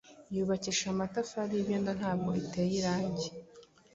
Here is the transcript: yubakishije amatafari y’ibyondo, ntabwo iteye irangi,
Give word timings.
yubakishije 0.35 0.89
amatafari 0.95 1.51
y’ibyondo, 1.55 1.91
ntabwo 1.99 2.29
iteye 2.43 2.73
irangi, 2.79 3.27